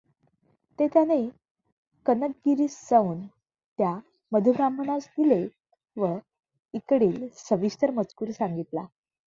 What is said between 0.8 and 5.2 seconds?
त्याने कनकगिरीस जाऊन त्या मधुब्राह्मणास